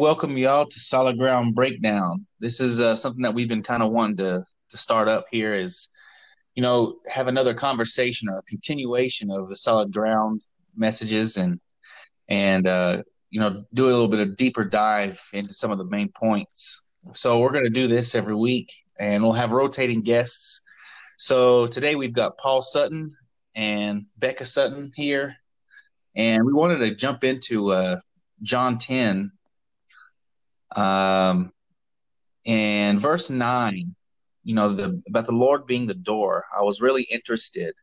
welcome 0.00 0.38
y'all 0.38 0.64
to 0.64 0.80
Solid 0.80 1.18
Ground 1.18 1.54
Breakdown. 1.54 2.26
This 2.38 2.58
is 2.58 2.80
uh, 2.80 2.94
something 2.96 3.22
that 3.22 3.34
we've 3.34 3.50
been 3.50 3.62
kind 3.62 3.82
of 3.82 3.92
wanting 3.92 4.16
to 4.16 4.42
to 4.70 4.76
start 4.78 5.08
up 5.08 5.26
here 5.30 5.52
is, 5.52 5.88
you 6.54 6.62
know, 6.62 6.96
have 7.06 7.28
another 7.28 7.52
conversation 7.52 8.30
or 8.30 8.38
a 8.38 8.42
continuation 8.44 9.30
of 9.30 9.50
the 9.50 9.56
Solid 9.58 9.92
Ground 9.92 10.40
messages 10.74 11.36
and 11.36 11.60
and 12.30 12.66
uh, 12.66 13.02
you 13.28 13.40
know 13.40 13.66
do 13.74 13.84
a 13.84 13.92
little 13.92 14.08
bit 14.08 14.20
of 14.20 14.38
deeper 14.38 14.64
dive 14.64 15.20
into 15.34 15.52
some 15.52 15.70
of 15.70 15.76
the 15.76 15.84
main 15.84 16.08
points. 16.16 16.88
So 17.12 17.38
we're 17.38 17.52
going 17.52 17.64
to 17.64 17.70
do 17.70 17.86
this 17.86 18.14
every 18.14 18.34
week, 18.34 18.72
and 18.98 19.22
we'll 19.22 19.34
have 19.34 19.52
rotating 19.52 20.00
guests. 20.00 20.62
So 21.18 21.66
today 21.66 21.94
we've 21.94 22.14
got 22.14 22.38
Paul 22.38 22.62
Sutton 22.62 23.14
and 23.54 24.06
Becca 24.16 24.46
Sutton 24.46 24.92
here, 24.96 25.36
and 26.16 26.46
we 26.46 26.54
wanted 26.54 26.78
to 26.78 26.94
jump 26.94 27.22
into 27.22 27.72
uh, 27.72 28.00
John 28.42 28.78
ten 28.78 29.32
um, 30.76 31.52
and 32.46 32.98
verse 32.98 33.30
nine, 33.30 33.94
you 34.44 34.54
know, 34.54 34.74
the 34.74 35.02
about 35.08 35.26
the 35.26 35.32
Lord 35.32 35.66
being 35.66 35.86
the 35.86 35.94
door. 35.94 36.44
I 36.56 36.62
was 36.62 36.80
really 36.80 37.02
interested 37.02 37.74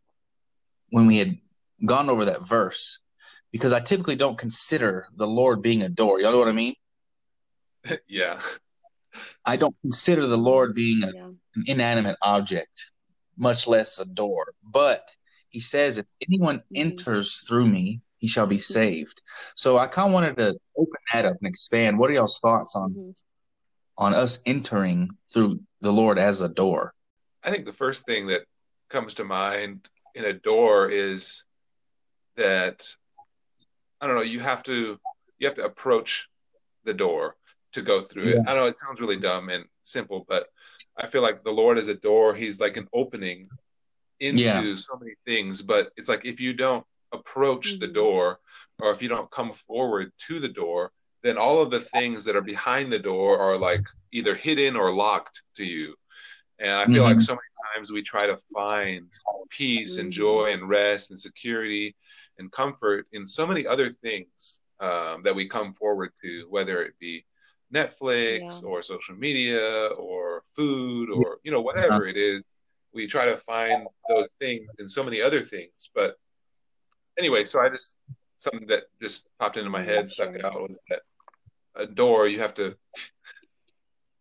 when 0.89 1.08
we 1.08 1.17
had 1.17 1.38
gone 1.85 2.09
over 2.09 2.25
that 2.25 2.41
verse 2.41 2.99
because 3.52 3.73
I 3.73 3.80
typically 3.80 4.16
don't 4.16 4.38
consider 4.38 5.08
the 5.16 5.27
Lord 5.27 5.61
being 5.61 5.84
a 5.84 5.89
door. 5.89 6.20
Y'all 6.20 6.31
know 6.31 6.39
what 6.39 6.47
I 6.47 6.53
mean? 6.53 6.75
yeah. 8.08 8.39
I 9.45 9.55
don't 9.55 9.75
consider 9.81 10.27
the 10.27 10.38
Lord 10.38 10.75
being 10.75 11.03
a, 11.03 11.11
yeah. 11.11 11.25
an 11.25 11.63
inanimate 11.66 12.17
object, 12.22 12.91
much 13.38 13.67
less 13.67 13.99
a 13.99 14.05
door. 14.05 14.53
But 14.63 15.09
he 15.49 15.59
says, 15.59 15.97
if 15.97 16.05
anyone 16.27 16.58
mm-hmm. 16.58 16.75
enters 16.75 17.39
through 17.47 17.67
me, 17.67 18.02
he 18.17 18.27
shall 18.27 18.48
be 18.48 18.55
mm-hmm. 18.55 18.73
saved. 18.73 19.21
So 19.55 19.77
I 19.77 19.88
kind 19.88 20.09
of 20.09 20.13
wanted 20.13 20.38
to 20.38 20.58
open 20.77 21.02
that 21.13 21.25
up 21.25 21.38
and 21.39 21.48
expand. 21.48 21.98
What 21.98 22.09
are 22.09 22.13
y'all's 22.13 22.39
thoughts 22.39 22.75
on 22.75 22.91
mm-hmm. 22.91 23.12
on 23.98 24.13
us 24.13 24.41
entering 24.45 25.09
through 25.31 25.62
the 25.81 25.91
Lord 25.91 26.17
as 26.17 26.41
a 26.41 26.50
door? 26.50 26.94
I 27.44 27.52
think 27.52 27.66
the 27.66 27.73
first 27.73 28.06
thing 28.06 28.28
that 28.28 28.41
comes 28.89 29.16
to 29.16 29.23
mind 29.23 29.88
in 30.16 30.25
a 30.25 30.33
door 30.33 30.89
is 30.89 31.44
that 32.36 32.88
I 34.00 34.08
don't 34.08 34.16
know, 34.16 34.22
you 34.22 34.39
have 34.39 34.63
to 34.63 34.97
you 35.39 35.47
have 35.47 35.56
to 35.56 35.66
approach 35.66 36.30
the 36.84 36.94
door 36.94 37.36
to 37.73 37.81
go 37.81 38.02
through 38.02 38.30
yeah. 38.30 38.36
it. 38.38 38.47
I 38.47 38.56
know 38.56 38.66
it 38.66 38.78
sounds 38.78 39.02
really 39.02 39.17
dumb 39.17 39.50
and 39.50 39.66
simple, 39.84 40.25
but 40.28 40.47
I 40.97 41.08
feel 41.08 41.22
like 41.22 41.44
the 41.44 41.52
Lord 41.52 41.78
is 41.78 41.89
a 41.89 41.94
door. 41.94 42.34
He's 42.34 42.59
like 42.59 42.78
an 42.78 42.88
opening 42.94 43.45
into 44.19 44.41
yeah. 44.41 44.75
so 44.75 44.97
many 45.00 45.13
things. 45.25 45.61
But 45.61 45.91
it's 45.95 46.09
like 46.09 46.25
if 46.25 46.39
you 46.39 46.53
don't 46.53 46.86
approach 47.11 47.72
mm-hmm. 47.72 47.80
the 47.80 47.88
door 47.88 48.39
or 48.80 48.91
if 48.91 49.02
you 49.02 49.09
don't 49.09 49.31
come 49.31 49.52
forward 49.52 50.11
to 50.27 50.39
the 50.39 50.50
door, 50.50 50.91
then 51.23 51.38
all 51.38 51.61
of 51.61 51.72
the 51.72 51.81
things 51.81 52.23
that 52.23 52.36
are 52.36 52.41
behind 52.41 52.91
the 52.91 53.00
door 53.00 53.39
are 53.39 53.58
like 53.58 53.86
either 54.11 54.36
hidden 54.36 54.75
or 54.75 54.94
locked 54.94 55.41
to 55.55 55.66
you. 55.66 55.95
And 56.59 56.72
I 56.72 56.85
feel 56.85 57.03
mm-hmm. 57.03 57.17
like 57.17 57.19
so 57.19 57.33
many 57.33 57.75
times 57.75 57.91
we 57.91 58.02
try 58.02 58.25
to 58.25 58.38
find 58.53 59.08
peace 59.50 59.94
mm-hmm. 59.94 60.05
and 60.05 60.11
joy 60.11 60.53
and 60.53 60.69
rest 60.69 61.11
and 61.11 61.19
security 61.19 61.95
and 62.39 62.52
comfort 62.52 63.08
in 63.11 63.28
so 63.28 63.45
many 63.45 63.66
other 63.66 63.89
things 63.89 64.61
um, 64.80 65.23
that 65.23 65.35
we 65.35 65.47
come 65.47 65.73
forward 65.73 66.11
to, 66.22 66.45
whether 66.50 66.83
it 66.83 66.94
be 67.00 67.25
Netflix 67.73 68.61
yeah. 68.61 68.67
or 68.67 68.81
social 68.81 69.16
media 69.16 69.88
or 69.97 70.41
food 70.55 71.09
or 71.09 71.39
you 71.44 71.52
know 71.52 71.61
whatever 71.61 72.08
it 72.08 72.17
is. 72.17 72.44
We 72.94 73.05
try 73.05 73.25
to 73.25 73.38
find 73.38 73.85
those 74.08 74.33
things 74.39 74.69
in 74.80 74.88
so 74.88 75.03
many 75.03 75.22
other 75.22 75.44
things, 75.44 75.91
but 75.94 76.16
anyway, 77.17 77.43
so 77.43 77.59
I 77.59 77.69
just 77.69 77.97
something 78.37 78.67
that 78.67 78.83
just 79.01 79.29
popped 79.39 79.57
into 79.57 79.69
my 79.69 79.81
head, 79.81 80.09
stuck 80.09 80.41
out 80.43 80.61
was 80.61 80.79
that 80.89 81.01
a 81.75 81.85
door 81.85 82.27
you 82.27 82.39
have 82.39 82.53
to 82.55 82.75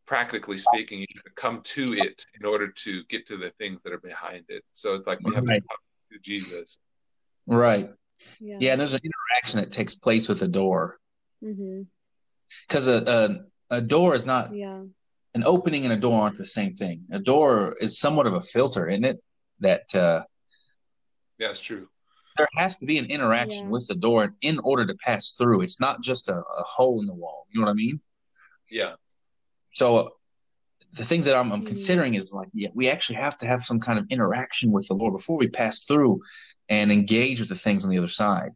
practically 0.07 0.57
speaking, 0.57 1.01
you 1.01 1.07
have 1.17 1.25
to 1.25 1.31
come 1.31 1.61
to 1.63 1.93
it 1.95 2.25
in 2.39 2.47
order 2.47 2.69
to 2.69 3.03
get 3.05 3.27
to 3.27 3.37
the 3.37 3.51
things 3.59 3.83
that 3.83 3.93
are 3.93 3.99
behind 3.99 4.45
it. 4.49 4.63
So 4.73 4.95
it's 4.95 5.07
like 5.07 5.21
we 5.21 5.35
have 5.35 5.45
right. 5.45 5.63
to 5.63 5.69
come 5.69 5.79
to 6.13 6.19
Jesus. 6.21 6.79
Right. 7.47 7.91
Yeah. 8.41 8.57
yeah. 8.61 8.77
there's 8.77 8.95
an 8.95 9.01
interaction 9.03 9.61
that 9.61 9.73
takes 9.73 9.95
place 9.95 10.29
with 10.29 10.43
a 10.43 10.49
door. 10.49 10.97
Because 11.41 12.89
mm-hmm. 12.89 13.09
a, 13.09 13.75
a, 13.75 13.79
a 13.79 13.81
door 13.81 14.15
is 14.15 14.25
not 14.25 14.55
yeah. 14.55 14.83
an 15.35 15.45
opening 15.45 15.85
and 15.85 15.93
a 15.93 15.97
door 15.97 16.23
aren't 16.23 16.39
the 16.39 16.47
same 16.47 16.77
thing. 16.77 17.05
A 17.11 17.19
door 17.19 17.77
is 17.81 17.99
somewhat 17.99 18.27
of 18.27 18.35
a 18.35 18.41
filter, 18.41 18.89
isn't 18.89 19.05
it? 19.05 19.23
That 19.61 19.95
uh, 19.95 20.23
yeah, 21.39 21.49
it's 21.49 21.61
true 21.61 21.89
there 22.37 22.49
has 22.57 22.79
to 22.79 22.87
be 22.87 22.99
an 22.99 23.07
interaction 23.07 23.65
yeah. 23.65 23.71
with 23.71 23.87
the 23.87 23.95
door 23.95 24.35
in 24.43 24.59
order 24.65 24.87
to 24.87 24.95
pass 24.95 25.35
through. 25.35 25.63
It's 25.63 25.81
not 25.81 26.03
just 26.03 26.29
a, 26.29 26.35
a, 26.35 26.63
hole 26.63 27.01
in 27.01 27.07
the 27.07 27.15
wall. 27.15 27.47
You 27.51 27.61
know 27.61 27.67
what 27.67 27.73
I 27.73 27.75
mean? 27.75 28.01
Yeah. 28.71 28.95
So 29.73 30.13
the 30.95 31.05
things 31.05 31.27
that 31.27 31.37
I'm, 31.37 31.53
I'm 31.53 31.61
mm-hmm. 31.61 31.69
considering 31.69 32.15
is 32.15 32.33
like, 32.33 32.49
yeah, 32.53 32.69
we 32.75 32.89
actually 32.89 33.17
have 33.17 33.39
to 33.39 33.47
have 33.47 33.65
some 33.65 33.81
kind 33.81 33.99
of 33.99 34.07
interaction 34.11 34.73
with 34.73 34.87
the 34.89 34.95
Lord 34.95 35.15
before 35.15 35.37
we 35.37 35.49
pass 35.49 35.85
through 35.85 36.21
and 36.69 36.91
engage 36.91 37.41
with 37.41 37.49
the 37.49 37.57
things 37.57 37.85
on 37.85 37.91
the 37.91 37.99
other 37.99 38.09
side. 38.09 38.51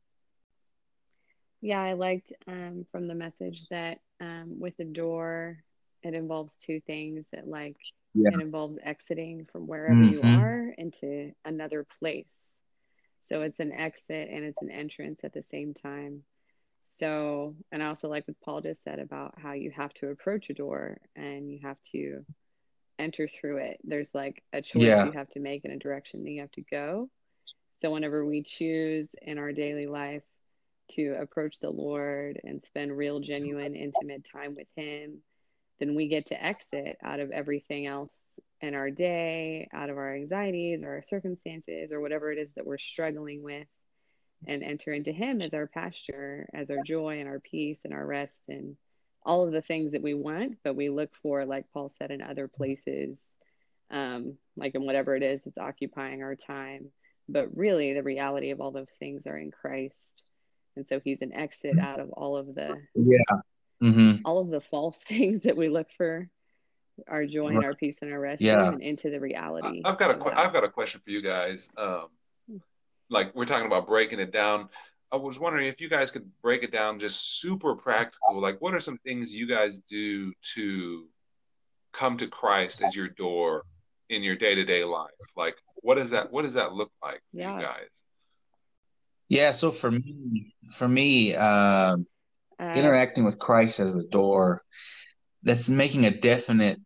Yeah, 1.61 1.83
I 1.83 1.93
liked 1.93 2.33
um, 2.47 2.85
from 2.91 3.07
the 3.07 3.15
message 3.15 3.67
that 3.69 3.99
um, 4.21 4.59
with 4.59 4.77
the 4.79 4.85
door, 4.85 5.59
it 6.03 6.15
involves 6.15 6.57
two 6.57 6.81
things. 6.81 7.27
That 7.33 7.47
like 7.47 7.77
yeah. 8.15 8.31
it 8.33 8.41
involves 8.41 8.79
exiting 8.83 9.47
from 9.53 9.67
wherever 9.67 9.95
mm-hmm. 9.95 10.15
you 10.15 10.23
are 10.23 10.75
into 10.79 11.33
another 11.45 11.87
place 11.99 12.50
so 13.31 13.43
it's 13.43 13.61
an 13.61 13.73
exit 13.73 14.29
and 14.31 14.45
it's 14.45 14.61
an 14.63 14.71
entrance 14.71 15.21
at 15.23 15.33
the 15.33 15.45
same 15.51 15.73
time. 15.73 16.23
So, 16.99 17.55
and 17.73 17.83
I 17.83 17.87
also 17.87 18.09
like 18.09 18.27
what 18.27 18.41
Paul 18.41 18.61
just 18.61 18.85
said 18.85 18.99
about 18.99 19.35
how 19.41 19.53
you 19.53 19.71
have 19.71 19.95
to 19.95 20.09
approach 20.09 20.51
a 20.51 20.55
door 20.55 20.99
and 21.17 21.51
you 21.51 21.61
have 21.63 21.79
to 21.93 22.25
enter 22.99 23.29
through 23.29 23.59
it. 23.59 23.81
There's 23.85 24.15
like 24.15 24.43
a 24.53 24.61
choice 24.61 24.83
yeah. 24.83 25.07
you 25.07 25.13
have 25.13 25.31
to 25.31 25.41
make 25.41 25.65
in 25.65 25.71
a 25.71 25.79
direction 25.79 26.25
that 26.25 26.31
you 26.31 26.41
have 26.41 26.53
to 26.53 26.63
go. 26.63 27.09
So, 27.81 27.91
whenever 27.91 28.27
we 28.27 28.43
choose 28.43 29.09
in 29.23 29.39
our 29.39 29.53
daily 29.53 29.87
life 29.87 30.25
to 30.91 31.17
approach 31.21 31.61
the 31.61 31.71
Lord 31.71 32.39
and 32.45 32.63
spend 32.63 32.97
real, 32.97 33.21
genuine, 33.21 33.75
intimate 33.75 34.27
time 34.31 34.55
with 34.55 34.69
Him, 34.77 35.23
then 35.79 35.95
we 35.95 36.09
get 36.09 36.27
to 36.27 36.45
exit 36.45 36.99
out 37.03 37.21
of 37.21 37.31
everything 37.31 37.87
else 37.87 38.15
in 38.61 38.75
our 38.75 38.91
day, 38.91 39.69
out 39.73 39.91
of 39.91 39.97
our 39.97 40.15
anxieties 40.15 40.85
or 40.85 40.95
our 40.95 41.03
circumstances 41.03 41.93
or 41.93 42.01
whatever 42.01 42.31
it 42.31 42.39
is 42.39 42.51
that 42.57 42.67
we're 42.67 42.79
struggling 42.79 43.43
with, 43.43 43.67
and 44.47 44.63
enter 44.63 44.93
into 44.93 45.13
Him 45.13 45.41
as 45.43 45.55
our 45.55 45.67
pasture, 45.67 46.49
as 46.55 46.71
our 46.71 46.83
joy 46.85 47.21
and 47.21 47.29
our 47.29 47.41
peace 47.41 47.83
and 47.85 47.93
our 47.93 48.07
rest 48.07 48.49
and 48.49 48.77
all 49.25 49.47
of 49.47 49.53
the 49.53 49.63
things 49.63 49.93
that 49.93 50.03
we 50.03 50.15
want, 50.15 50.57
but 50.65 50.77
we 50.77 50.89
look 50.89 51.11
for, 51.23 51.45
like 51.45 51.67
Paul 51.73 51.91
said, 51.99 52.11
in 52.11 52.23
other 52.23 52.49
places, 52.49 53.21
um, 53.91 54.39
like 54.57 54.75
in 54.75 54.87
whatever 54.87 55.15
it 55.15 55.23
is 55.23 55.43
that's 55.45 55.59
occupying 55.59 56.23
our 56.23 56.35
time. 56.35 56.91
But 57.29 57.55
really, 57.57 57.93
the 57.93 58.03
reality 58.03 58.51
of 58.51 58.61
all 58.61 58.71
those 58.71 58.95
things 58.99 59.27
are 59.27 59.37
in 59.37 59.51
Christ. 59.51 60.23
And 60.77 60.87
so 60.87 61.01
He's 61.01 61.23
an 61.23 61.35
exit 61.35 61.79
out 61.79 62.01
of 62.01 62.11
all 62.11 62.37
of 62.37 62.55
the 62.55 62.81
yeah. 62.95 63.37
Mm-hmm. 63.83 64.23
all 64.27 64.41
of 64.41 64.49
the 64.49 64.61
false 64.61 64.99
things 65.09 65.43
that 65.43 65.57
we 65.57 65.69
look 65.69 65.91
for 65.97 66.29
our 67.09 67.27
joy 67.27 67.49
and 67.49 67.65
our 67.65 67.75
peace 67.75 67.97
and 68.03 68.13
our 68.13 68.21
rest 68.21 68.43
yeah. 68.43 68.69
and 68.69 68.83
into 68.83 69.11
the 69.11 69.21
reality. 69.21 69.83
I've 69.85 69.99
got 69.99 70.11
a 70.11 70.15
que- 70.15 70.33
I've 70.33 70.53
got 70.53 70.65
a 70.65 70.69
question 70.69 71.01
for 71.05 71.11
you 71.11 71.23
guys. 71.23 71.69
Um, 71.77 72.07
like 73.09 73.35
we're 73.35 73.47
talking 73.47 73.67
about 73.67 73.87
breaking 73.87 74.21
it 74.21 74.33
down. 74.33 74.69
I 75.13 75.17
was 75.17 75.39
wondering 75.39 75.67
if 75.67 75.81
you 75.81 75.89
guys 75.89 76.11
could 76.11 76.31
break 76.41 76.63
it 76.63 76.71
down 76.71 77.01
just 77.01 77.41
super 77.41 77.75
practical. 77.75 78.41
Like, 78.41 78.61
what 78.61 78.75
are 78.75 78.81
some 78.81 78.99
things 78.99 79.35
you 79.35 79.47
guys 79.47 79.81
do 79.81 80.33
to 80.55 81.07
come 81.93 82.17
to 82.19 82.29
Christ 82.29 82.83
as 82.83 82.95
your 82.95 83.09
door 83.09 83.65
in 84.09 84.23
your 84.23 84.37
day 84.37 84.55
to 84.55 84.65
day 84.65 84.85
life? 84.85 85.11
Like, 85.37 85.57
what 85.77 85.97
does 85.97 86.11
that 86.11 86.33
what 86.33 86.43
does 86.43 86.55
that 86.55 86.73
look 86.73 86.93
like 87.03 87.23
yeah. 87.33 87.57
you 87.57 87.63
guys? 87.63 88.05
Yeah. 89.29 89.51
So 89.51 89.71
for 89.71 89.91
me, 89.91 90.55
for 90.71 90.89
me, 90.89 91.35
uh, 91.35 91.97
uh, 92.61 92.73
interacting 92.75 93.25
with 93.25 93.39
Christ 93.39 93.81
as 93.81 93.95
the 93.95 94.05
door 94.05 94.63
that's 95.43 95.69
making 95.69 96.05
a 96.05 96.11
definite 96.11 96.83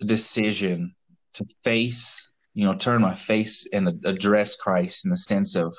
decision 0.00 0.94
to 1.34 1.44
face, 1.64 2.32
you 2.54 2.64
know, 2.64 2.74
turn 2.74 3.02
my 3.02 3.14
face 3.14 3.68
and 3.72 4.04
address 4.04 4.56
Christ 4.56 5.04
in 5.04 5.10
the 5.10 5.16
sense 5.16 5.56
of 5.56 5.74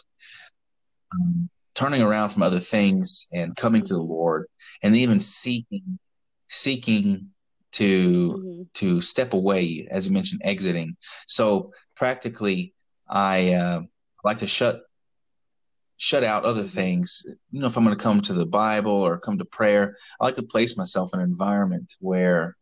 um, 1.14 1.50
turning 1.76 2.02
around 2.02 2.30
from 2.30 2.44
other 2.44 2.60
things 2.60 3.28
and 3.34 3.56
coming 3.56 3.82
to 3.84 3.94
the 3.94 4.02
Lord, 4.02 4.48
and 4.84 4.96
even 4.96 5.20
seeking, 5.20 6.00
seeking 6.50 7.30
to 7.72 8.36
mm-hmm. 8.38 8.62
to 8.74 9.02
step 9.02 9.34
away, 9.34 9.88
as 9.90 10.08
you 10.08 10.14
mentioned, 10.14 10.42
exiting. 10.44 10.96
So 11.28 11.72
practically, 11.96 12.74
I 13.08 13.54
uh, 13.54 13.82
like 14.24 14.38
to 14.38 14.48
shut 14.48 14.82
shut 16.00 16.24
out 16.24 16.46
other 16.46 16.64
things. 16.64 17.26
You 17.52 17.60
know, 17.60 17.68
if 17.68 17.78
I'm 17.78 17.84
going 17.84 17.96
to 17.96 18.02
come 18.02 18.22
to 18.22 18.34
the 18.34 18.46
Bible 18.46 18.94
or 18.94 19.20
come 19.20 19.38
to 19.38 19.46
prayer, 19.46 19.96
I 20.20 20.26
like 20.26 20.36
to 20.36 20.44
place 20.44 20.78
myself 20.78 21.12
in 21.14 21.20
an 21.20 21.30
environment 21.30 21.94
where 22.00 22.56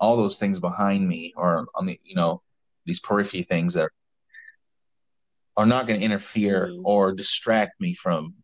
all 0.00 0.16
those 0.16 0.38
things 0.38 0.58
behind 0.58 1.08
me 1.08 1.32
or 1.36 1.66
on 1.76 1.86
the, 1.86 2.00
you 2.02 2.16
know, 2.16 2.42
these 2.84 2.98
periphery 2.98 3.44
things 3.44 3.74
that 3.74 3.90
are 5.56 5.66
not 5.66 5.86
going 5.86 6.00
to 6.00 6.04
interfere 6.04 6.66
mm-hmm. 6.66 6.84
or 6.84 7.12
distract 7.12 7.80
me 7.80 7.94
from 7.94 8.34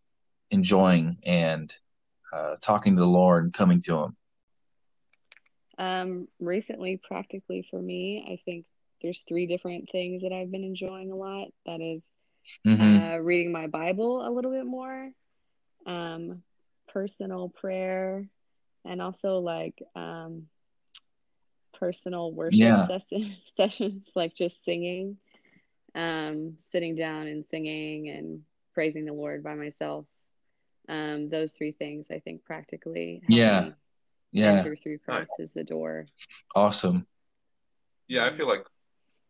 enjoying 0.53 1.19
and 1.27 1.75
uh, 2.33 2.55
talking 2.63 2.95
to 2.95 3.01
the 3.01 3.09
Lord 3.09 3.43
and 3.43 3.53
coming 3.53 3.81
to 3.83 4.05
Him? 4.05 4.17
Um, 5.77 6.29
recently, 6.39 7.01
practically 7.03 7.67
for 7.69 7.83
me, 7.83 8.25
I 8.31 8.39
think 8.45 8.65
there's 9.03 9.25
three 9.27 9.47
different 9.47 9.89
things 9.91 10.23
that 10.23 10.33
I've 10.33 10.53
been 10.53 10.63
enjoying 10.63 11.11
a 11.11 11.17
lot. 11.17 11.49
That 11.67 11.81
is, 11.81 12.01
mm-hmm. 12.67 12.97
uh, 12.97 13.17
reading 13.19 13.53
my 13.53 13.67
Bible 13.67 14.27
a 14.27 14.31
little 14.31 14.51
bit 14.51 14.67
more, 14.67 15.11
um, 15.87 16.43
personal 16.89 17.49
prayer, 17.49 18.27
and 18.85 19.03
also 19.03 19.39
like 19.39 19.83
um, 19.95 20.47
personal 21.79 22.33
worship 22.33 22.59
yeah. 22.59 22.87
session, 22.87 23.35
sessions, 23.57 24.11
like 24.15 24.35
just 24.35 24.65
singing, 24.65 25.17
um, 25.95 26.57
sitting 26.73 26.95
down 26.95 27.27
and 27.27 27.45
singing 27.51 28.09
and 28.09 28.43
praising 28.75 29.05
the 29.05 29.13
Lord 29.13 29.43
by 29.43 29.55
myself. 29.55 30.07
Um, 30.89 31.29
those 31.29 31.53
three 31.53 31.73
things, 31.73 32.07
I 32.11 32.19
think, 32.19 32.45
practically. 32.45 33.23
yeah. 33.29 33.71
Yeah. 34.33 34.59
Enter 34.59 34.77
through 34.77 34.99
Christ 34.99 35.31
is 35.39 35.51
the 35.51 35.65
door. 35.65 36.07
Awesome. 36.55 37.07
Yeah, 38.07 38.27
I 38.27 38.31
feel 38.31 38.47
like 38.47 38.65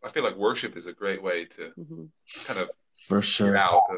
I 0.05 0.11
feel 0.11 0.25
like 0.25 0.37
worship 0.37 0.77
is 0.77 0.87
a 0.87 0.93
great 0.93 1.23
way 1.23 1.45
to 1.45 1.73
mm-hmm. 1.79 2.05
kind 2.47 2.61
of 2.61 2.71
for 3.07 3.23
sure 3.23 3.57
out 3.57 3.83
of 3.91 3.97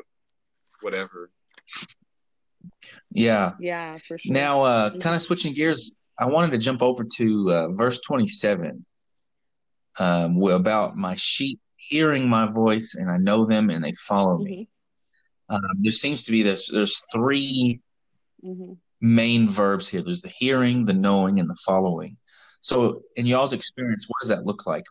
whatever. 0.80 1.30
Yeah. 3.10 3.52
Yeah, 3.60 3.98
for 4.06 4.18
sure. 4.18 4.32
Now, 4.32 4.62
uh, 4.62 4.90
mm-hmm. 4.90 4.98
kind 4.98 5.14
of 5.14 5.22
switching 5.22 5.54
gears, 5.54 5.98
I 6.18 6.26
wanted 6.26 6.52
to 6.52 6.58
jump 6.58 6.82
over 6.82 7.04
to 7.16 7.52
uh, 7.52 7.68
verse 7.72 8.00
27 8.00 8.84
um, 9.98 10.42
about 10.42 10.96
my 10.96 11.14
sheep 11.16 11.60
hearing 11.76 12.28
my 12.28 12.50
voice 12.50 12.94
and 12.94 13.10
I 13.10 13.16
know 13.18 13.44
them 13.44 13.70
and 13.70 13.84
they 13.84 13.92
follow 13.92 14.38
me. 14.38 14.68
Mm-hmm. 15.50 15.54
Um, 15.54 15.76
there 15.80 15.92
seems 15.92 16.24
to 16.24 16.32
be 16.32 16.42
this, 16.42 16.70
there's 16.72 17.00
3 17.12 17.80
mm-hmm. 18.44 18.72
main 19.00 19.48
verbs 19.48 19.88
here. 19.88 20.02
There's 20.02 20.22
the 20.22 20.28
hearing, 20.28 20.86
the 20.86 20.94
knowing, 20.94 21.40
and 21.40 21.48
the 21.50 21.56
following. 21.66 22.16
So, 22.62 23.02
in 23.16 23.26
y'all's 23.26 23.52
experience, 23.52 24.06
what 24.08 24.20
does 24.22 24.28
that 24.28 24.46
look 24.46 24.66
like? 24.66 24.84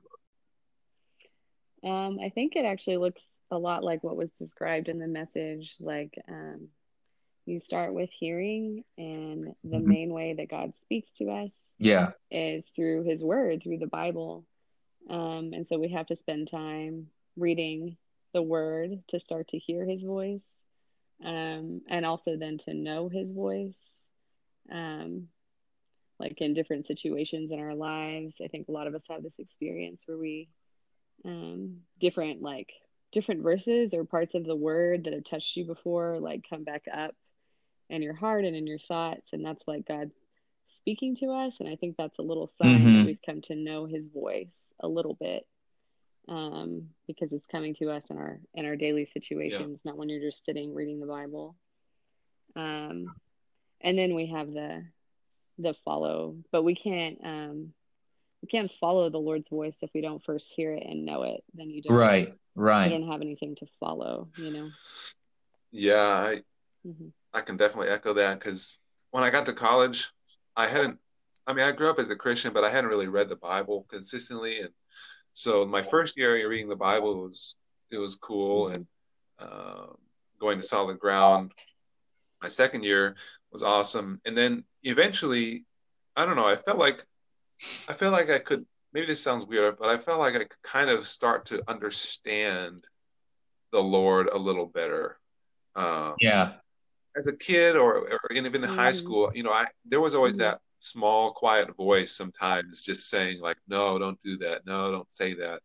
Um, 1.84 2.20
I 2.24 2.30
think 2.30 2.56
it 2.56 2.66
actually 2.66 2.98
looks 2.98 3.26
a 3.52 3.58
lot 3.58 3.84
like 3.84 4.04
what 4.04 4.18
was 4.18 4.32
described 4.40 4.88
in 4.88 4.98
the 4.98 5.08
message. 5.08 5.76
Like, 5.80 6.18
um, 6.28 6.70
you 7.46 7.60
start 7.60 7.94
with 7.94 8.10
hearing, 8.10 8.84
and 8.98 9.54
the 9.64 9.78
mm-hmm. 9.78 9.88
main 9.88 10.14
way 10.14 10.34
that 10.34 10.50
God 10.50 10.74
speaks 10.82 11.12
to 11.14 11.30
us, 11.30 11.56
yeah, 11.78 12.12
is 12.30 12.66
through 12.68 13.04
His 13.04 13.24
Word, 13.24 13.62
through 13.62 13.80
the 13.80 13.88
Bible. 13.88 14.46
Um, 15.10 15.52
and 15.54 15.68
so 15.68 15.78
we 15.78 15.90
have 15.90 16.08
to 16.08 16.16
spend 16.16 16.50
time 16.50 17.08
reading 17.36 17.98
the 18.34 18.42
Word 18.42 19.04
to 19.10 19.20
start 19.20 19.50
to 19.50 19.58
hear 19.58 19.86
His 19.86 20.04
voice, 20.04 20.62
um, 21.24 21.82
and 21.90 22.06
also 22.06 22.38
then 22.38 22.58
to 22.60 22.74
know 22.74 23.10
His 23.10 23.32
voice. 23.32 23.82
Um, 24.72 25.28
like 26.20 26.40
in 26.40 26.54
different 26.54 26.86
situations 26.86 27.52
in 27.52 27.60
our 27.60 27.74
lives, 27.74 28.36
I 28.44 28.48
think 28.48 28.68
a 28.68 28.72
lot 28.72 28.86
of 28.86 28.94
us 28.94 29.04
have 29.10 29.24
this 29.24 29.40
experience 29.40 30.04
where 30.06 30.20
we 30.20 30.50
um, 31.26 31.78
different 32.00 32.42
like 32.42 32.72
different 33.12 33.44
verses 33.44 33.94
or 33.94 34.06
parts 34.06 34.36
of 34.36 34.46
the 34.46 34.56
word 34.56 35.04
that 35.04 35.14
have 35.14 35.24
touched 35.24 35.56
you 35.56 35.66
before 35.66 36.20
like 36.20 36.46
come 36.50 36.64
back 36.64 36.86
up 36.92 37.16
in 37.90 38.02
your 38.02 38.14
heart 38.14 38.46
and 38.46 38.56
in 38.56 38.66
your 38.66 38.80
thoughts 38.80 39.34
and 39.34 39.46
that's 39.46 39.68
like 39.68 39.86
god 39.86 40.12
speaking 40.68 41.16
to 41.16 41.28
us 41.28 41.60
and 41.60 41.68
i 41.68 41.76
think 41.76 41.96
that's 41.98 42.20
a 42.20 42.24
little 42.24 42.48
sign 42.48 42.80
mm-hmm. 42.80 42.98
that 42.98 43.06
we've 43.06 43.22
come 43.26 43.42
to 43.42 43.56
know 43.56 43.86
his 43.86 44.08
voice 44.08 44.74
a 44.80 44.88
little 44.88 45.16
bit 45.20 45.46
um, 46.28 46.90
because 47.08 47.34
it's 47.34 47.48
coming 47.48 47.74
to 47.76 47.90
us 47.90 48.06
in 48.10 48.18
our 48.18 48.40
in 48.54 48.66
our 48.66 48.76
daily 48.76 49.06
situations 49.06 49.82
yeah. 49.84 49.92
not 49.92 49.98
when 49.98 50.08
you're 50.08 50.22
just 50.22 50.46
sitting 50.46 50.74
reading 50.74 51.00
the 51.00 51.08
bible 51.08 51.56
um, 52.56 53.14
and 53.82 53.98
then 53.98 54.16
we 54.16 54.28
have 54.28 54.52
the 54.54 54.86
the 55.58 55.74
follow 55.74 56.36
but 56.52 56.64
we 56.64 56.76
can't 56.76 57.20
um, 57.24 57.74
we 58.42 58.48
can't 58.48 58.72
follow 58.72 59.10
the 59.10 59.20
Lord's 59.20 59.50
voice 59.50 59.78
if 59.82 59.92
we 59.94 60.02
don't 60.02 60.24
first 60.24 60.52
hear 60.56 60.74
it 60.74 60.84
and 60.86 61.06
know 61.06 61.24
it. 61.24 61.44
Then 61.54 61.70
you 61.70 61.82
don't. 61.82 61.96
Right. 61.96 62.34
Right. 62.56 62.92
You 62.92 62.98
don't 62.98 63.12
have 63.12 63.22
anything 63.22 63.56
to 63.56 63.68
follow. 63.80 64.30
You 64.38 64.52
know. 64.52 64.70
Yeah, 65.72 65.96
I 65.96 66.42
mm-hmm. 66.86 67.08
I 67.34 67.42
can 67.42 67.58
definitely 67.58 67.90
echo 67.90 68.14
that 68.16 68.40
because 68.40 68.80
when 69.12 69.24
I 69.24 69.30
got 69.30 69.46
to 69.46 69.54
college, 69.54 70.12
I 70.56 70.68
hadn't. 70.68 70.98
I 71.48 71.54
mean, 71.54 71.66
I 71.66 71.72
grew 71.72 71.90
up 71.90 72.00
as 72.00 72.10
a 72.10 72.16
Christian, 72.16 72.54
but 72.54 72.64
I 72.64 72.70
hadn't 72.70 72.90
really 72.90 73.08
read 73.08 73.30
the 73.30 73.36
Bible 73.36 73.86
consistently, 73.90 74.60
and 74.60 74.70
so 75.34 75.66
my 75.66 75.82
first 75.82 76.18
year 76.18 76.36
of 76.36 76.50
reading 76.50 76.70
the 76.70 76.76
Bible 76.76 77.24
was 77.24 77.56
it 77.90 77.98
was 77.98 78.16
cool 78.16 78.66
mm-hmm. 78.66 78.76
and 78.76 78.88
uh, 79.40 79.86
going 80.40 80.60
to 80.60 80.68
solid 80.68 81.00
ground. 81.00 81.52
My 82.42 82.48
second 82.48 82.84
year 82.84 83.16
was 83.52 83.64
awesome, 83.64 84.20
and 84.26 84.38
then 84.38 84.66
eventually, 84.84 85.66
I 86.16 86.26
don't 86.26 86.36
know. 86.36 86.48
I 86.48 86.56
felt 86.56 86.78
like 86.78 87.06
I 87.88 87.94
feel 87.94 88.12
like 88.12 88.30
I 88.30 88.40
could. 88.40 88.66
Maybe 88.94 89.08
this 89.08 89.24
sounds 89.24 89.46
weird, 89.46 89.78
but 89.80 89.88
I 89.88 89.98
felt 89.98 90.20
like 90.20 90.36
I 90.36 90.40
could 90.40 90.62
kind 90.64 90.90
of 90.90 91.08
start 91.08 91.46
to 91.48 91.62
understand 91.70 92.84
the 93.72 93.80
Lord 93.80 94.28
a 94.28 94.38
little 94.38 94.66
better. 94.66 95.18
Um, 95.76 96.16
yeah. 96.20 96.54
As 97.16 97.28
a 97.28 97.34
kid, 97.34 97.76
or, 97.76 98.10
or 98.10 98.32
even 98.34 98.54
in 98.56 98.70
high 98.70 98.92
mm. 98.92 98.96
school, 98.96 99.32
you 99.34 99.44
know, 99.44 99.52
I 99.52 99.68
there 99.86 100.02
was 100.02 100.16
always 100.16 100.34
mm. 100.34 100.40
that 100.40 100.60
small, 100.80 101.32
quiet 101.32 101.76
voice 101.76 102.12
sometimes 102.12 102.84
just 102.84 103.10
saying 103.10 103.40
like, 103.40 103.58
"No, 103.68 103.98
don't 104.00 104.22
do 104.24 104.38
that. 104.40 104.66
No, 104.66 104.92
don't 104.92 105.12
say 105.12 105.36
that." 105.36 105.62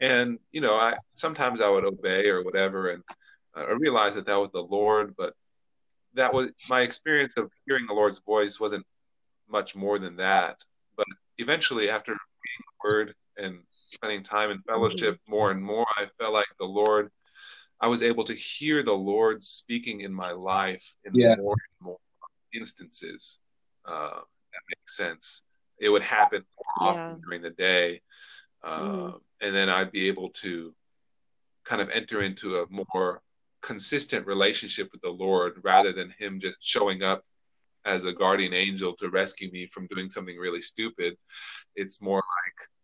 And 0.00 0.38
you 0.52 0.60
know, 0.60 0.74
I 0.74 0.94
sometimes 1.14 1.60
I 1.60 1.68
would 1.68 1.84
obey 1.84 2.28
or 2.28 2.44
whatever, 2.44 2.90
and 2.90 3.02
I 3.54 3.72
realized 3.72 4.16
that 4.16 4.26
that 4.26 4.40
was 4.40 4.50
the 4.52 4.60
Lord, 4.62 5.14
but 5.16 5.34
that 6.14 6.32
was 6.32 6.50
my 6.68 6.80
experience 6.82 7.36
of 7.36 7.50
hearing 7.66 7.86
the 7.86 7.94
Lord's 7.94 8.20
voice 8.20 8.60
wasn't 8.60 8.86
much 9.48 9.74
more 9.74 9.98
than 9.98 10.16
that 10.16 10.62
eventually, 11.38 11.90
after 11.90 12.12
reading 12.12 12.20
the 12.58 12.88
word 12.88 13.14
and 13.36 13.60
spending 13.70 14.22
time 14.22 14.50
in 14.50 14.60
fellowship 14.62 15.14
mm-hmm. 15.14 15.32
more 15.32 15.50
and 15.50 15.62
more, 15.62 15.86
I 15.96 16.06
felt 16.18 16.32
like 16.32 16.46
the 16.58 16.66
Lord, 16.66 17.10
I 17.80 17.88
was 17.88 18.02
able 18.02 18.24
to 18.24 18.34
hear 18.34 18.82
the 18.82 18.92
Lord 18.92 19.42
speaking 19.42 20.02
in 20.02 20.12
my 20.12 20.30
life 20.32 20.96
in 21.04 21.14
yeah. 21.14 21.36
more 21.36 21.54
and 21.54 21.86
more 21.86 21.98
instances. 22.54 23.38
Uh, 23.86 24.20
that 24.20 24.62
makes 24.68 24.96
sense. 24.96 25.42
It 25.78 25.88
would 25.88 26.02
happen 26.02 26.44
more 26.56 26.88
often 26.88 27.10
yeah. 27.10 27.16
during 27.24 27.42
the 27.42 27.50
day. 27.50 28.00
Uh, 28.62 28.80
mm. 28.80 29.20
And 29.40 29.54
then 29.54 29.68
I'd 29.68 29.92
be 29.92 30.08
able 30.08 30.30
to 30.30 30.74
kind 31.64 31.82
of 31.82 31.90
enter 31.90 32.22
into 32.22 32.58
a 32.58 32.66
more 32.70 33.20
consistent 33.60 34.26
relationship 34.26 34.90
with 34.92 35.00
the 35.02 35.10
Lord 35.10 35.60
rather 35.62 35.92
than 35.92 36.14
Him 36.18 36.38
just 36.38 36.56
showing 36.60 37.02
up 37.02 37.24
as 37.84 38.04
a 38.04 38.12
guardian 38.12 38.54
angel 38.54 38.94
to 38.96 39.10
rescue 39.10 39.50
me 39.50 39.66
from 39.66 39.86
doing 39.88 40.10
something 40.10 40.36
really 40.36 40.60
stupid. 40.60 41.16
It's 41.76 42.00
more 42.00 42.22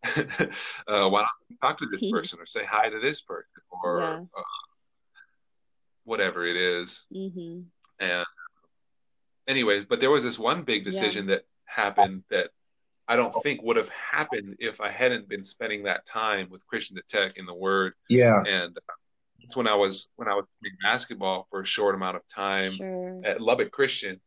like, 0.05 0.19
uh, 0.89 1.09
why 1.09 1.21
don't 1.21 1.29
you 1.49 1.57
talk 1.61 1.79
to 1.79 1.87
this 1.87 2.11
person 2.11 2.41
or 2.41 2.47
say 2.47 2.65
hi 2.65 2.89
to 2.89 3.01
this 3.01 3.23
person 3.23 3.63
or 3.83 4.01
yeah. 4.01 4.21
uh, 4.37 4.43
whatever 6.05 6.47
it 6.47 6.57
is. 6.57 7.07
Mm-hmm. 7.15 7.61
And 8.01 8.27
anyways, 9.47 9.85
but 9.87 10.01
there 10.01 10.11
was 10.11 10.25
this 10.25 10.39
one 10.39 10.63
big 10.63 10.85
decision 10.85 11.29
yeah. 11.29 11.37
that 11.37 11.45
happened 11.65 12.25
that 12.31 12.51
I 13.09 13.17
don't 13.17 13.35
think 13.43 13.63
would 13.63 13.77
have 13.77 13.91
happened 13.91 14.57
if 14.61 14.81
I 14.81 14.91
hadn't 14.91 15.29
been 15.29 15.45
spending 15.45 15.85
that 15.85 16.07
time 16.07 16.49
with 16.51 16.67
Christian 16.67 16.97
the 16.97 17.03
Tech 17.09 17.37
in 17.39 17.47
the 17.47 17.55
Word. 17.55 17.95
Yeah. 18.09 18.43
And 18.47 18.79
that's 19.41 19.57
when 19.57 19.67
I 19.67 19.75
was 19.75 20.11
when 20.17 20.29
I 20.29 20.35
was 20.35 20.45
playing 20.61 20.77
basketball 20.83 21.47
for 21.51 21.61
a 21.61 21.67
short 21.67 21.95
amount 21.95 22.17
of 22.17 22.23
time 22.29 22.73
sure. 22.73 23.21
at 23.25 23.41
Lubbock 23.41 23.73
Christian 23.73 24.21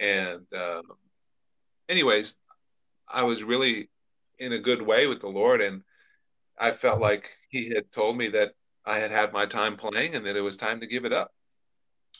and 0.00 0.46
um, 0.56 0.82
anyways, 1.88 2.38
I 3.06 3.24
was 3.24 3.44
really 3.44 3.90
in 4.38 4.52
a 4.52 4.58
good 4.58 4.80
way 4.80 5.06
with 5.06 5.20
the 5.20 5.28
Lord, 5.28 5.60
and 5.60 5.82
I 6.58 6.72
felt 6.72 7.00
like 7.00 7.36
He 7.50 7.68
had 7.68 7.92
told 7.92 8.16
me 8.16 8.28
that 8.28 8.52
I 8.86 8.98
had 8.98 9.10
had 9.10 9.32
my 9.32 9.46
time 9.46 9.76
playing 9.76 10.14
and 10.14 10.26
that 10.26 10.36
it 10.36 10.40
was 10.40 10.56
time 10.56 10.80
to 10.80 10.86
give 10.86 11.04
it 11.04 11.12
up. 11.12 11.30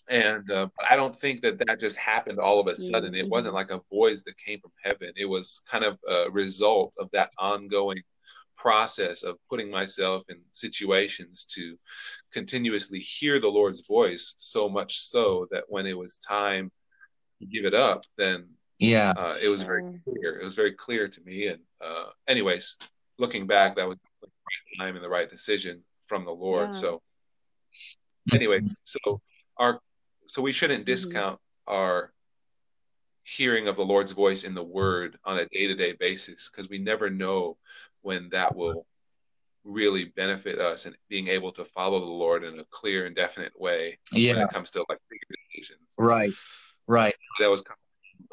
And 0.09 0.51
uh, 0.51 0.69
I 0.89 0.97
don't 0.97 1.19
think 1.19 1.43
that 1.43 1.59
that 1.67 1.81
just 1.81 1.97
happened 1.97 2.39
all 2.39 2.61
of 2.61 2.67
a 2.67 2.75
sudden. 2.75 3.15
It 3.15 3.29
wasn't 3.29 3.55
like 3.55 3.71
a 3.71 3.81
voice 3.91 4.23
that 4.25 4.37
came 4.39 4.61
from 4.61 4.73
heaven. 4.83 5.13
It 5.17 5.27
was 5.27 5.63
kind 5.71 5.85
of 5.85 5.99
a 6.09 6.31
result 6.31 6.93
of 6.99 7.09
that 7.13 7.31
ongoing 7.39 8.03
process 8.57 9.23
of 9.23 9.37
putting 9.49 9.71
myself 9.71 10.23
in 10.29 10.39
situations 10.53 11.47
to 11.55 11.79
continuously 12.33 12.99
hear 12.99 13.41
the 13.41 13.49
Lord's 13.49 13.87
voice 13.87 14.35
so 14.37 14.69
much 14.69 15.01
so 15.01 15.49
that 15.51 15.65
when 15.69 15.87
it 15.87 15.97
was 15.97 16.19
time 16.19 16.71
give 17.47 17.65
it 17.65 17.75
up, 17.75 18.05
then 18.17 18.49
yeah, 18.79 19.13
uh, 19.17 19.37
it 19.41 19.49
was 19.49 19.63
very 19.63 20.01
clear. 20.05 20.41
It 20.41 20.45
was 20.45 20.55
very 20.55 20.73
clear 20.73 21.09
to 21.09 21.21
me. 21.23 21.49
And 21.49 21.61
uh, 21.85 22.07
anyways, 22.27 22.79
looking 23.19 23.47
back, 23.47 23.77
that 23.77 23.87
was 23.87 23.99
the 24.23 24.29
right 24.29 24.87
time 24.87 24.97
and 24.97 25.05
the 25.05 25.09
right 25.09 25.29
decision 25.29 25.83
from 26.07 26.25
the 26.25 26.31
Lord. 26.31 26.71
Yeah. 26.73 26.81
So, 26.81 27.03
anyways, 28.33 28.81
so 28.85 29.21
our 29.59 29.81
so 30.27 30.41
we 30.43 30.53
shouldn't 30.53 30.81
mm-hmm. 30.81 30.93
discount 30.93 31.37
mm-hmm. 31.37 31.75
our 31.75 32.13
hearing 33.23 33.69
of 33.69 33.77
the 33.77 33.85
Lord's 33.85 34.13
voice 34.13 34.45
in 34.45 34.55
the 34.55 34.65
Word 34.65 35.19
on 35.25 35.39
a 35.39 35.47
day 35.47 35.67
to 35.67 35.75
day 35.75 35.93
basis 35.93 36.51
because 36.51 36.71
we 36.71 36.79
never 36.79 37.11
know 37.11 37.59
when 38.03 38.31
that 38.31 38.57
will 38.57 38.87
really 39.65 40.07
benefit 40.17 40.59
us 40.59 40.87
and 40.87 40.97
being 41.09 41.29
able 41.29 41.53
to 41.53 41.65
follow 41.65 42.01
the 42.01 42.07
Lord 42.07 42.45
in 42.45 42.59
a 42.59 42.65
clear 42.71 43.07
and 43.07 43.15
definite 43.15 43.53
way 43.61 43.99
yeah. 44.13 44.33
when 44.33 44.43
it 44.43 44.51
comes 44.51 44.71
to 44.71 44.85
like 44.89 44.99
bigger 45.11 45.37
decisions. 45.51 45.87
Right. 45.99 46.33
Right. 46.91 47.15
That 47.39 47.49
was 47.49 47.63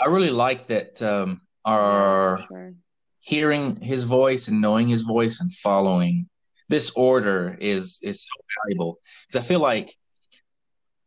I 0.02 0.08
really 0.08 0.32
like 0.32 0.68
that 0.70 1.00
um, 1.04 1.42
our 1.64 2.40
sure. 2.48 2.74
hearing 3.20 3.76
his 3.76 4.04
voice 4.04 4.48
and 4.48 4.60
knowing 4.60 4.88
his 4.88 5.04
voice 5.04 5.42
and 5.42 5.54
following 5.54 6.28
this 6.68 6.90
order 6.96 7.56
is 7.62 8.00
is 8.02 8.24
so 8.24 8.44
valuable 8.64 8.98
because 9.28 9.46
I 9.46 9.48
feel 9.48 9.60
like 9.60 9.94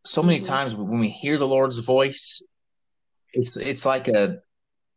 so 0.04 0.22
many 0.22 0.38
mm-hmm. 0.38 0.46
times 0.46 0.76
when 0.76 1.00
we 1.00 1.08
hear 1.08 1.38
the 1.38 1.46
Lord's 1.46 1.80
voice, 1.80 2.40
it's 3.32 3.56
it's 3.56 3.84
like 3.84 4.06
a 4.06 4.38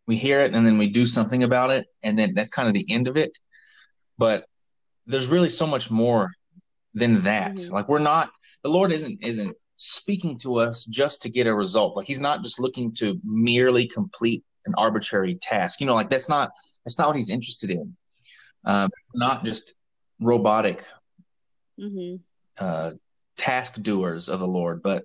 we 0.05 0.15
hear 0.15 0.41
it 0.41 0.53
and 0.53 0.63
then 0.63 0.77
we 0.77 0.89
do 0.89 1.07
something 1.07 1.41
about 1.41 1.71
it 1.71 1.87
and 2.03 2.19
then 2.19 2.35
that's 2.35 2.51
kind 2.51 2.67
of 2.67 2.75
the 2.75 2.85
end 2.87 3.07
of 3.07 3.17
it. 3.17 3.35
But 4.19 4.45
there's 5.07 5.27
really 5.27 5.49
so 5.49 5.65
much 5.65 5.89
more 5.89 6.29
than 6.93 7.21
that. 7.21 7.55
Mm-hmm. 7.55 7.73
Like 7.73 7.89
we're 7.89 7.97
not 7.97 8.29
the 8.61 8.69
Lord 8.69 8.91
isn't 8.91 9.23
isn't 9.23 9.57
speaking 9.83 10.37
to 10.37 10.59
us 10.59 10.85
just 10.85 11.21
to 11.21 11.29
get 11.29 11.45
a 11.45 11.53
result. 11.53 11.97
Like 11.97 12.07
he's 12.07 12.19
not 12.19 12.41
just 12.41 12.59
looking 12.59 12.93
to 12.93 13.19
merely 13.23 13.85
complete 13.85 14.43
an 14.65 14.73
arbitrary 14.77 15.35
task. 15.35 15.81
You 15.81 15.87
know, 15.87 15.93
like 15.93 16.09
that's 16.09 16.29
not 16.29 16.51
that's 16.85 16.97
not 16.97 17.07
what 17.07 17.17
he's 17.17 17.29
interested 17.29 17.69
in. 17.69 17.95
Um, 18.65 18.89
not 19.13 19.43
just 19.43 19.73
robotic 20.21 20.85
mm-hmm. 21.77 22.15
uh, 22.57 22.91
task 23.35 23.81
doers 23.81 24.29
of 24.29 24.39
the 24.39 24.47
Lord, 24.47 24.81
but 24.81 25.03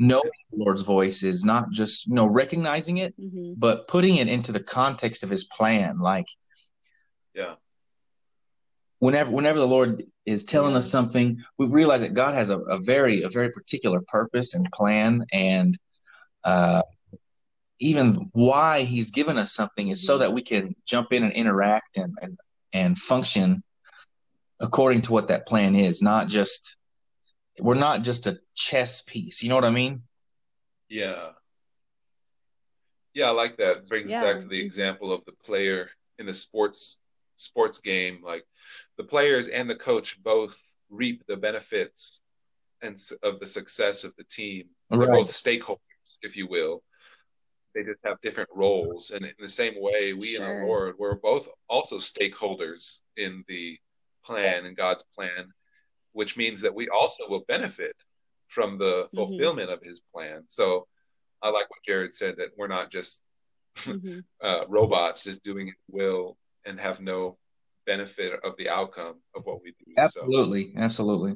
knowing 0.00 0.30
the 0.50 0.64
Lord's 0.64 0.82
voice 0.82 1.22
is 1.22 1.44
not 1.44 1.70
just 1.70 2.08
you 2.08 2.14
know 2.14 2.26
recognizing 2.26 2.98
it, 2.98 3.14
mm-hmm. 3.20 3.52
but 3.56 3.86
putting 3.86 4.16
it 4.16 4.28
into 4.28 4.50
the 4.50 4.62
context 4.62 5.22
of 5.22 5.30
His 5.30 5.44
plan. 5.44 6.00
Like, 6.00 6.26
yeah, 7.36 7.54
whenever 8.98 9.30
whenever 9.30 9.58
the 9.58 9.66
Lord 9.66 10.02
is 10.26 10.44
telling 10.44 10.76
us 10.76 10.90
something, 10.90 11.42
we 11.58 11.66
realize 11.66 12.00
that 12.00 12.14
God 12.14 12.34
has 12.34 12.50
a, 12.50 12.58
a, 12.58 12.78
very 12.78 13.22
a 13.22 13.28
very 13.28 13.50
particular 13.50 14.00
purpose 14.08 14.54
and 14.54 14.70
plan, 14.72 15.24
and 15.32 15.76
uh, 16.44 16.82
even 17.80 18.30
why 18.32 18.82
He's 18.82 19.10
given 19.10 19.38
us 19.38 19.52
something 19.52 19.88
is 19.88 20.06
so 20.06 20.18
that 20.18 20.32
we 20.32 20.42
can 20.42 20.74
jump 20.86 21.12
in 21.12 21.24
and 21.24 21.32
interact 21.32 21.96
and 21.96 22.16
and, 22.20 22.38
and 22.72 22.98
function 22.98 23.62
according 24.60 25.02
to 25.02 25.12
what 25.12 25.28
that 25.28 25.46
plan 25.46 25.74
is, 25.74 26.02
not 26.02 26.28
just 26.28 26.76
we're 27.60 27.74
not 27.74 28.02
just 28.02 28.26
a 28.26 28.38
chess 28.54 29.02
piece. 29.02 29.42
You 29.42 29.48
know 29.48 29.54
what 29.54 29.64
I 29.64 29.70
mean? 29.70 30.02
Yeah. 30.88 31.30
Yeah, 33.14 33.26
I 33.26 33.30
like 33.30 33.56
that. 33.56 33.88
Brings 33.88 34.10
yeah. 34.10 34.22
back 34.22 34.40
to 34.40 34.46
the 34.46 34.60
example 34.60 35.12
of 35.12 35.24
the 35.24 35.32
player 35.32 35.90
in 36.18 36.28
a 36.28 36.34
sports 36.34 36.98
sports 37.36 37.80
game. 37.80 38.20
Like 38.24 38.44
the 38.98 39.04
players 39.04 39.48
and 39.48 39.68
the 39.68 39.76
coach 39.76 40.22
both 40.22 40.60
reap 40.90 41.24
the 41.26 41.36
benefits 41.36 42.22
and 42.82 43.00
of 43.22 43.40
the 43.40 43.46
success 43.46 44.04
of 44.04 44.14
the 44.16 44.24
team. 44.24 44.66
They're 44.90 45.06
both 45.06 45.30
stakeholders, 45.30 46.18
if 46.22 46.36
you 46.36 46.46
will. 46.46 46.82
They 47.74 47.82
just 47.82 48.00
have 48.04 48.20
different 48.22 48.50
roles, 48.54 49.10
and 49.10 49.24
in 49.24 49.34
the 49.38 49.48
same 49.48 49.74
way, 49.76 50.12
we 50.12 50.34
sure. 50.34 50.44
in 50.44 50.50
our 50.50 50.66
Lord, 50.66 50.96
we're 50.98 51.14
both 51.14 51.48
also 51.68 51.98
stakeholders 51.98 53.00
in 53.16 53.44
the 53.48 53.78
plan 54.24 54.66
and 54.66 54.76
God's 54.76 55.04
plan 55.14 55.52
which 56.18 56.36
means 56.36 56.60
that 56.60 56.74
we 56.74 56.88
also 56.88 57.28
will 57.28 57.44
benefit 57.46 57.94
from 58.48 58.76
the 58.76 58.84
mm-hmm. 59.04 59.16
fulfillment 59.16 59.70
mm-hmm. 59.70 59.78
of 59.78 59.82
his 59.84 60.00
plan. 60.12 60.42
So 60.48 60.88
I 61.42 61.48
like 61.50 61.70
what 61.70 61.78
Jared 61.86 62.12
said 62.12 62.36
that 62.38 62.48
we're 62.56 62.66
not 62.66 62.90
just 62.90 63.22
mm-hmm. 63.76 64.20
uh, 64.42 64.64
robots 64.66 65.22
just 65.22 65.44
doing 65.44 65.68
it 65.68 65.74
will 65.88 66.36
and 66.66 66.80
have 66.80 67.00
no 67.00 67.38
benefit 67.88 68.38
of 68.44 68.52
the 68.58 68.68
outcome 68.68 69.16
of 69.34 69.42
what 69.44 69.62
we 69.62 69.70
do. 69.70 69.94
Absolutely, 69.96 70.72
so. 70.74 70.80
absolutely. 70.80 71.34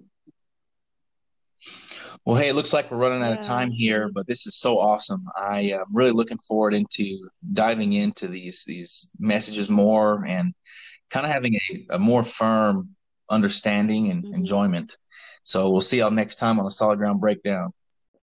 Well, 2.25 2.37
hey, 2.37 2.49
it 2.49 2.55
looks 2.55 2.73
like 2.73 2.91
we're 2.91 2.99
running 2.99 3.23
out 3.23 3.39
of 3.39 3.41
time 3.41 3.71
here, 3.71 4.11
but 4.15 4.27
this 4.27 4.47
is 4.47 4.55
so 4.55 4.79
awesome. 4.79 5.25
I 5.37 5.61
am 5.73 5.87
really 5.93 6.13
looking 6.13 6.39
forward 6.39 6.75
into 6.75 7.29
diving 7.53 7.95
into 7.95 8.29
these 8.29 8.65
these 8.65 9.11
messages 9.19 9.69
more 9.69 10.25
and 10.27 10.55
kind 11.11 11.27
of 11.27 11.33
having 11.33 11.55
a, 11.55 11.87
a 11.97 11.99
more 11.99 12.23
firm 12.23 12.91
understanding 13.29 14.11
and 14.11 14.23
mm-hmm. 14.23 14.35
enjoyment. 14.35 14.97
So 15.45 15.71
we'll 15.71 15.81
see 15.81 15.99
y'all 15.99 16.11
next 16.13 16.37
time 16.37 16.59
on 16.59 16.65
the 16.65 16.71
Solid 16.71 16.99
Ground 16.99 17.21
Breakdown. 17.21 17.73